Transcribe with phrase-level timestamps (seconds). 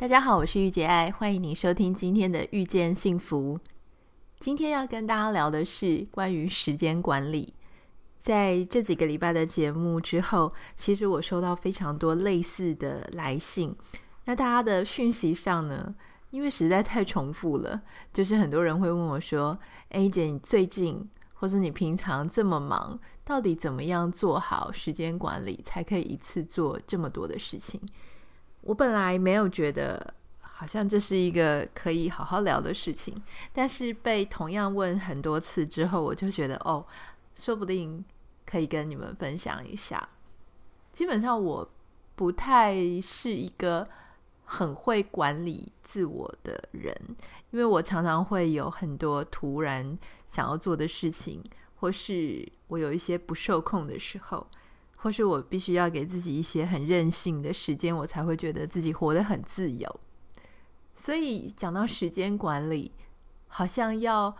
[0.00, 3.58] 大家好，我是玉洁爱，欢迎你收听今天的《遇见幸福》。
[4.38, 7.52] 今天要跟大家聊的是关于时间管理。
[8.18, 13.76] 在这几个礼拜的节目之后，其实我收到非常多类似的来信。
[14.24, 15.94] 那大家的讯息上呢，
[16.30, 19.58] 因为实在太重复了，就是很多人会问我说
[19.92, 27.78] ：“哎，姐，你最近或者你平常这么忙，到底怎么样做好时间管理，才可以一次做这么多的事情？”
[28.62, 33.14] 我本来没有觉得好像这是一个可以好好聊的事情，
[33.52, 36.84] 但是被同样问很多次之后，我就觉得哦，
[37.34, 38.04] 说不定
[38.44, 40.08] 可以跟你们分享一下。
[40.92, 41.70] 基本上我
[42.14, 43.88] 不太是一个。
[44.52, 46.92] 很会管理自我的人，
[47.52, 51.40] 因为我常常会有很多突然想要做的事情，
[51.76, 54.44] 或是我有一些不受控的时候，
[55.02, 60.00] 或是我必须要给自己一些很任性的时间，我才会觉得自己活得很自由。
[60.94, 62.92] 所以讲到时间管理，
[63.48, 64.36] 好像要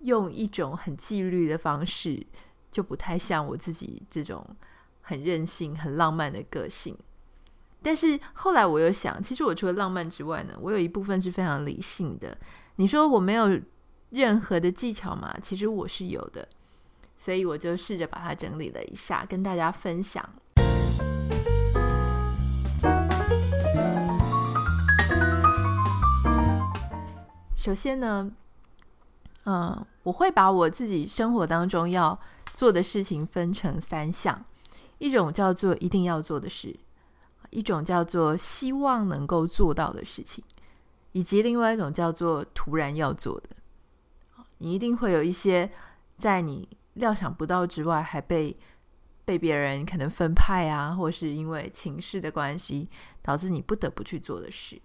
[0.00, 2.26] 用一种很纪律的方式，
[2.70, 4.44] 就不太像我自己这种
[5.02, 6.96] 很任性、很浪漫的个性。
[7.82, 12.34] 但是后来我又想，其实我除了浪漫之外呢，我有一部分是非常理性的。
[12.76, 13.60] 你说我没有
[14.08, 15.36] 任何的技巧吗？
[15.42, 16.48] 其实我是有的，
[17.16, 20.28] 所以我就试着把它整理了一下，跟大家分享。
[27.56, 28.30] 首先呢，
[29.44, 32.18] 嗯，我会把我自己生活当中要
[32.52, 34.44] 做的事情分成三项，
[34.98, 36.76] 一种叫做一定要做的事。
[37.50, 40.42] 一种叫做希望能够做到的事情，
[41.12, 43.50] 以及另外一种叫做突然要做的。
[44.58, 45.70] 你一定会有一些
[46.16, 48.56] 在你料想不到之外，还被
[49.24, 52.88] 被别人可能分派啊，或是因为情势的关系，
[53.22, 54.80] 导致你不得不去做的事。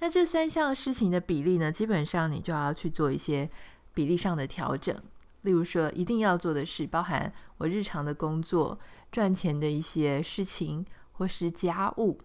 [0.00, 3.48] 那这三项事情的比例呢，基本上你就要去做一些
[3.94, 4.94] 比例上的调整。
[5.42, 8.78] 例如说，一定要做的事，包含我日常的工作、
[9.10, 10.84] 赚钱的一些事情。
[11.18, 12.20] 或是家务，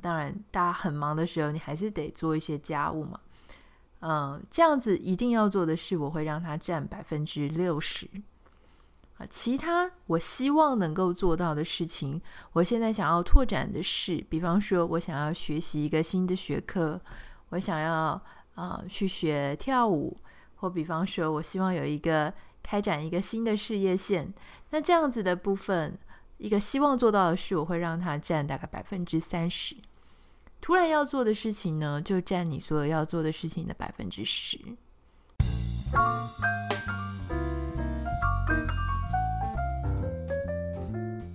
[0.00, 3.18] 当然，大家很忙的时候，你还是得做一些家务嘛。
[4.00, 8.08] 嗯，这样子一定要做的事，我会让它占百分之六十。
[9.18, 12.20] 啊，其他我希望能够做到的事情，
[12.52, 17.00] 我现在想要拓展的是，比方说，我想要学习一个新的学科，
[17.50, 18.22] 我想要啊、
[18.54, 20.16] 呃、去学跳舞，
[20.56, 24.32] 或比方说，我希望有一个开展一个新的事业线。
[24.70, 25.98] 那这样子的部分。
[26.42, 29.76] 一个希望做到的事，我会让它占大概百分之三十。
[30.60, 34.58] 突然要做的事情呢，就占你所有要做的事情的百分之十。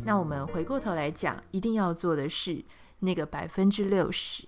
[0.03, 2.63] 那我们回过头来讲，一定要做的是
[2.99, 4.47] 那个百分之六十。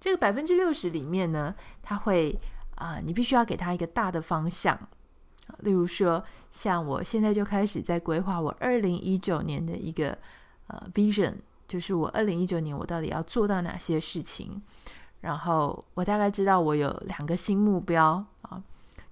[0.00, 2.36] 这个百分之六十里面呢，它会
[2.74, 4.76] 啊、你必须要给它一个大的方向。
[5.58, 10.18] 例如说，像我现在就开始在规划我二零一九年的一个
[10.66, 11.34] 呃 vision，
[11.72, 14.60] 就是我二零一九年我到底要做到哪些事情。
[15.22, 18.62] 然后我大概知道我有两个新目标啊，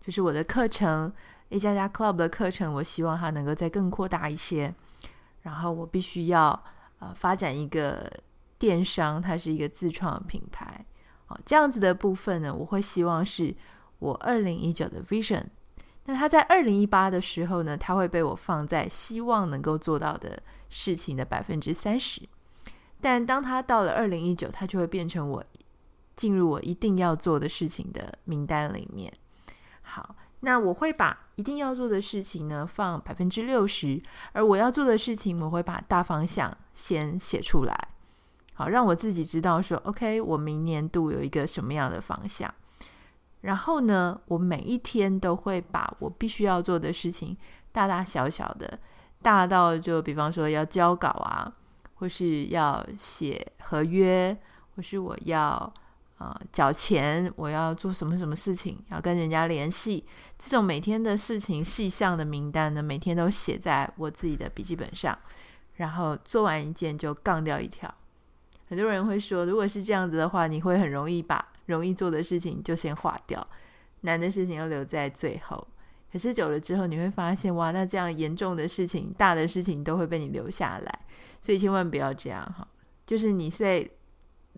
[0.03, 1.11] 就是我的课程
[1.49, 4.75] A 加加 Club 的课程，我希望它能够再更扩大一些。
[5.41, 6.63] 然后我必须要
[6.99, 8.13] 呃发展一个
[8.59, 10.85] 电商，它是一个自创品牌
[11.29, 13.57] 啊，这样子的部分呢，我会希望是
[14.01, 15.45] 我二零一九的 vision。
[16.07, 22.29] 那他在二零一八的时候呢，他会被我放在希望能够做到的事情的百分之三十。
[23.01, 25.45] 但当他到了二零一九，他就会变成我
[26.17, 29.13] 进入我一定要做的事情的名单里面。
[29.83, 34.01] 好，那我会把一定要做的事情呢放百分之六十，
[34.33, 37.89] 而我要做的事情，我会把大方向先写出来，
[38.55, 42.53] 好，让我自己知道说，OK，我明年度有一个什么样的方向。
[43.41, 47.35] 然后呢，我每一天都会把我必须要做的事情，
[47.73, 48.79] 大大小小的，
[49.23, 51.51] 大到就比方说要交稿啊，
[52.01, 54.37] 或是要写合约，
[54.75, 55.73] 或是我要、
[56.19, 60.05] 呃、缴钱，我要做什么什么事情，要跟人家联系，
[60.39, 65.17] 这种每天的事情细项的名单呢，每天都写在我自己的笔记本上，
[65.77, 67.95] 然后做完一件就杠掉一条。
[68.69, 73.47] 很多人会说，如果是这样子的话，你会很容易把容易做的事情就先划掉，
[74.01, 75.67] 难的事情要留在最后。
[76.13, 80.99] 可是久了之后，你会发现，哇，那这样严重的事情、大的事情都会被你留下来，
[81.41, 82.67] 所以千万不要这样哈。
[83.07, 83.89] 就是你在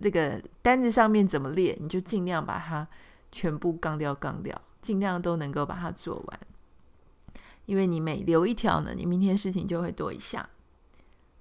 [0.00, 2.86] 这个单子上面怎么列，你就尽量把它
[3.30, 6.40] 全部杠掉、杠掉，尽量都能够把它做完。
[7.66, 10.48] 因为你每留一条呢，你明天事情就会多一项。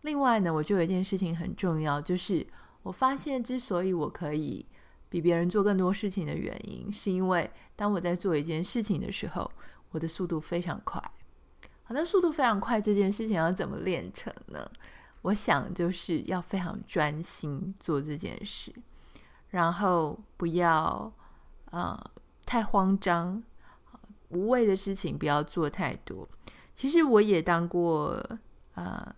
[0.02, 2.46] 另外呢，我就有一件事情很重要，就是
[2.84, 4.66] 我发现之所以我可以
[5.10, 9.52] 比别人做更多事情的原因，是因为当我在做一件事情的时候。
[9.94, 11.02] 我的速度非常快，
[11.84, 14.66] 好，那速度非常快这件事情要怎么练成呢？
[15.22, 18.74] 我想就是要非常专心做这件事，
[19.50, 21.12] 然后不要
[21.72, 22.00] 呃
[22.46, 23.42] 太慌张，
[24.30, 26.28] 无谓的事情不要做太多。
[26.76, 28.22] 其实我也当过
[28.76, 29.16] 呃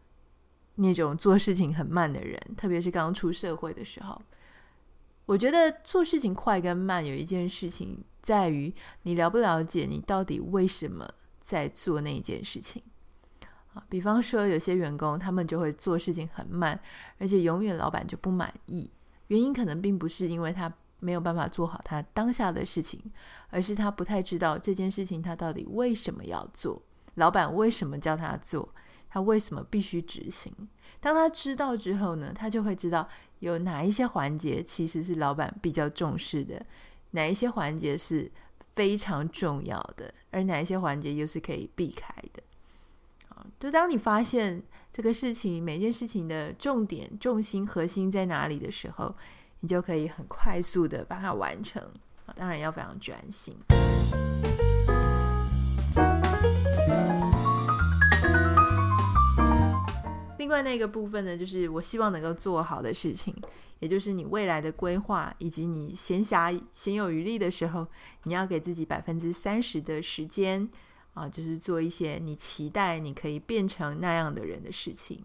[0.75, 4.21] 那种做事情很慢的人，特别是刚出社会的时候。
[5.25, 8.03] 我觉得做事情快跟慢有一件事情。
[8.23, 11.05] 在于你了不了解你到底为什么
[11.41, 12.81] 在做那一件事情
[13.89, 16.79] 比方说，有些员工他们就会做事情很慢，
[17.17, 18.89] 而且永远老板就不满意。
[19.27, 23.01] 原因可能并不是因为他没有办法做好他当下的事情，
[23.49, 26.81] 而是他不太知道这件事情他到底为什么要做，
[27.15, 28.73] 老板为什么叫他做，
[29.09, 30.51] 他为什么必须执行。
[30.99, 33.07] 当他知道之后呢，他就会知道
[33.39, 36.65] 有哪一些环节其实是老板比较重视的。
[37.11, 38.31] 哪一些环节是
[38.73, 42.41] 非常重要的，而哪一些环节又是可以避开的？
[43.63, 44.61] 就当你发现
[44.91, 49.15] 这个事情每件事情的重点、重心、核心在哪里的时候，
[49.61, 51.81] 你就可以很快速的把它完成。
[52.35, 53.55] 当然要非常专心。
[60.37, 63.33] 另外那个部分呢，就是我希望能够做好的事情，
[63.79, 67.87] 也就是你未来的规划，以及你闲暇闲有余力的时候，
[68.23, 70.69] 你要给自己百分之三十的时间
[71.13, 75.23] 啊，就是做一些你期待你可以变成那样的人的事情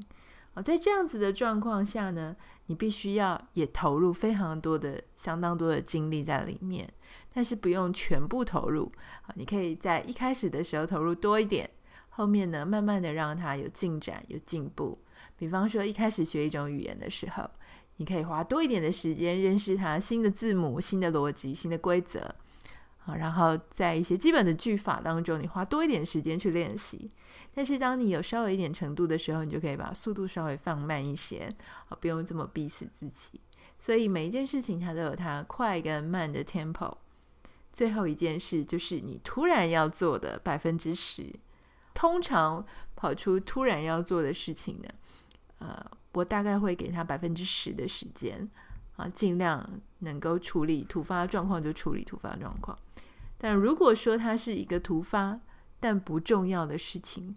[0.55, 0.63] 啊。
[0.63, 2.37] 在这样子的状况下呢，
[2.67, 6.93] 你必须要也投入非常多的、相当多的精力在里面，
[7.33, 8.93] 但是不用全部投入
[9.23, 9.35] 啊。
[9.35, 11.69] 你可以在一开始的时候投入多一点，
[12.11, 14.99] 后面呢，慢慢的让它有进展、有进步。
[15.37, 17.49] 比方说，一开始学一种语言的时候，
[17.97, 22.35] 你可以花多一点的时间认识它新的字母、新的逻辑、新的规则，
[23.17, 27.11] 然后在一些基本的句法当中，你花多一点时间去练习。
[27.55, 31.53] 但是，当你有稍微一点程度的时候，你就可以把速度稍微放慢一些，
[31.89, 33.41] 啊，不用这么逼死自己。
[33.79, 36.97] 所以，每一件事情它都有它快跟慢的 tempo。
[37.73, 41.33] 最后一件事就是你突然要做的百分之十，
[41.95, 42.65] 通常
[42.97, 44.89] 跑出突然要做的事情呢，
[45.59, 48.49] 呃，我大概会给他百分之十的时间
[48.99, 49.67] 啊，尽量
[50.01, 52.79] 能够处理突发状况就处理突发状况。
[53.39, 55.41] 但如果说它是一个突发
[55.81, 57.35] 但不重要的事情，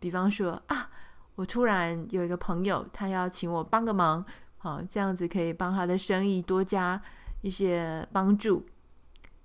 [0.00, 0.90] 比方说啊，
[1.36, 4.24] 我突然有一个朋友，他要请我帮个忙，
[4.56, 7.00] 好，这样子可以帮他的生意多加
[7.42, 8.66] 一些帮助。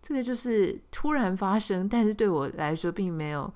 [0.01, 3.53] 这个就是突然发生，但是对我来说并没有。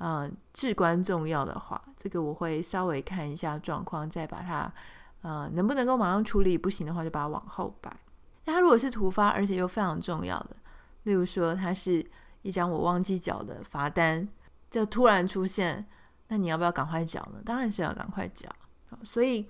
[0.00, 4.72] 嗯，至关重要的话，这个我会稍微看一下状况，再把它，
[5.22, 6.56] 呃，能不能够马上处理？
[6.56, 7.94] 不行的话，就把它往后摆。
[8.44, 10.56] 那它如果是突发，而且又非常重要的，
[11.02, 12.04] 例如说，它是
[12.42, 14.26] 一张我忘记缴的罚单，
[14.70, 15.84] 就突然出现，
[16.28, 17.42] 那你要不要赶快缴呢？
[17.44, 18.48] 当然是要赶快缴。
[19.02, 19.46] 所以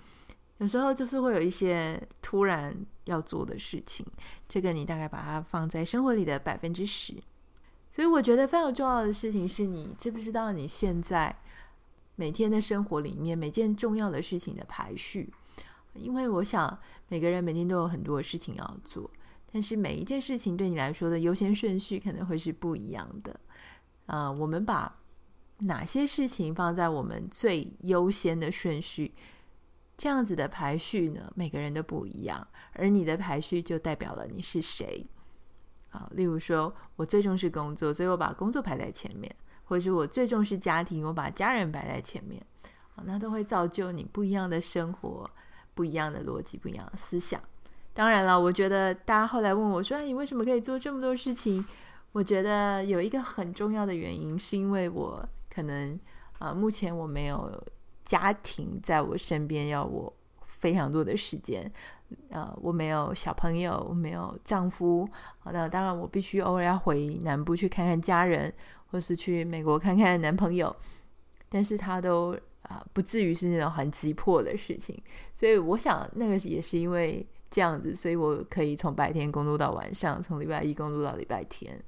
[0.57, 4.05] 有时候就是会有一些突然要做的事情，
[4.49, 7.15] 这个你大概把它放在生活里的百分之十。
[7.93, 11.35] 所以我觉得非常重要的事情是你知不知道你现在
[12.17, 15.33] 每天的生活里面每件重要的事情的排序？
[15.99, 16.79] 因为我想
[17.09, 19.11] 每个人每天都有很多事情要做，
[19.53, 23.39] 但是每一件事情对你来说的优先顺序可能会是不一样的。
[24.07, 24.99] 啊、我们把
[25.59, 29.13] 哪些事情放在我们最优先的顺序，
[29.97, 31.31] 这样子的排序呢？
[31.35, 35.07] 每个人都不一样，而你的排序就代表了你是谁。
[35.91, 39.31] 啊，例如说，我最重视工作，所以我把工作排在前面；
[39.65, 42.45] 或者是我最重视家庭，我把家人摆在前面。
[42.95, 45.29] 啊，那都会造就你不一样的生活、
[45.79, 47.41] 不一样的逻辑、不一样的思想。
[47.95, 51.65] 当然了，我觉得大家后来问我说：“，你为什么可以做这么多事情？”
[52.11, 55.97] 我觉得有一个很重要的原因，是因为我可能
[56.41, 57.65] 啊，目前我没有
[58.05, 60.13] 家庭在我身边，要我
[60.45, 61.71] 非常多的时间。
[62.31, 65.09] 呃，我没有小朋友，我没有丈夫，
[65.45, 68.53] 那当然我必须偶尔要回南部去看看家人，
[68.91, 70.75] 或是去美国看看男朋友，
[71.49, 75.01] 但是他都啊、不至于是那种很急迫的事情，
[75.35, 81.83] 所以我想那个也是因为这样子，所以我可以从白天工作到晚上，从礼拜一工作到礼拜天，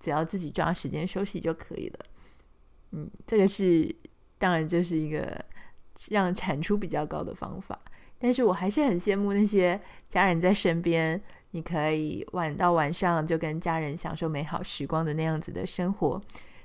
[0.00, 1.98] 只要自己抓时间休息就可以了。
[2.92, 3.94] 嗯，这个是
[4.38, 5.38] 当然就是一个
[6.08, 7.78] 让产出比较高的方法，
[8.18, 16.20] 但是我还是很羡慕那些家人在身边，你可以晚到晚上就跟家人享受美好时光的那样子的生活。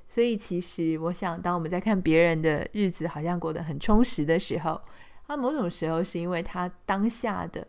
[0.07, 4.81] 所以其实我想，当我们在看别人的日子好像过得很充实的时候，
[5.27, 7.67] 他某种时候是因为他当下的。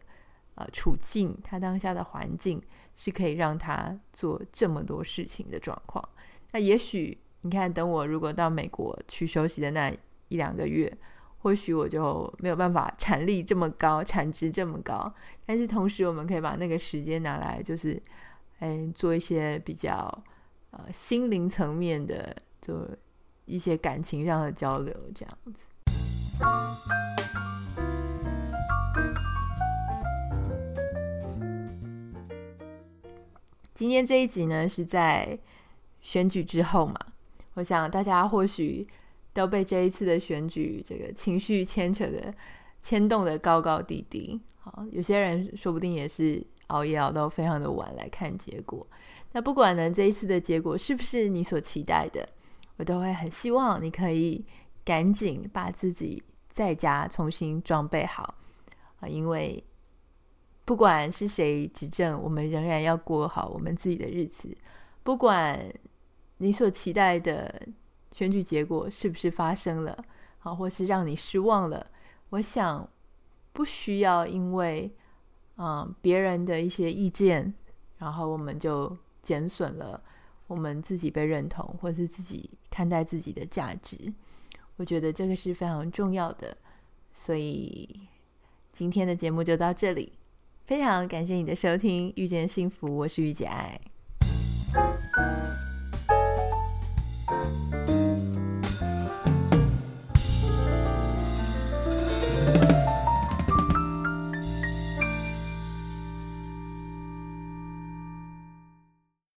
[0.61, 2.61] 呃，处境，他当下的环境
[2.97, 6.05] 是可以让他做这么多事情的状况。
[6.51, 9.89] 那也许你看，等我如果到美国去休息的那
[10.27, 10.93] 一两个月，
[11.39, 15.15] 或许我就没有办法产力这么高，产值这么高。
[15.47, 18.03] 但是同时，我们可以把那个时间拿来，就是
[18.59, 20.13] 嗯，做一些比较
[20.71, 22.87] 呃心灵层面的，就
[23.45, 25.67] 一些感情上的交流，这样子。
[33.75, 35.39] 今天这一集呢，是在
[36.01, 36.95] 选举之后嘛，
[37.55, 38.87] 我想大家或许
[39.33, 42.35] 都被这一次的选举这个情绪牵扯的
[42.83, 44.41] 牵动的高高低低。
[44.59, 48.85] 好，有些人说不定也是熬夜熬到非常的晚来看结果。
[49.33, 52.29] 那不管呢，这一次的结果是不是你所期待的，
[52.77, 54.45] 我都会很希望你可以
[54.85, 58.35] 赶紧把自己在家重新装备好
[59.01, 59.63] 啊，因为。
[60.65, 64.55] 不管是谁执政，我们仍然要过好我们自己的日子。
[65.03, 65.59] 不管
[66.37, 67.67] 你所期待的
[68.13, 70.05] 选举结果是不是发生了，
[70.39, 71.87] 好，或是让你失望了，
[72.29, 72.87] 我想
[73.55, 74.95] 不需要因为
[75.57, 77.55] 嗯别人的一些意见，
[77.97, 80.03] 然后我们就减损了
[80.47, 84.13] 我们自己被认同，或是自己看待自己的价值。
[84.77, 86.57] 我觉得这个是非常重要的。
[87.13, 88.09] 所以
[88.73, 90.13] 今天的节目就到这里。
[90.67, 93.81] 非常感谢你的收听，遇见幸福，我是玉姐爱。